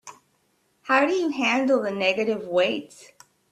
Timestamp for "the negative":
1.83-2.47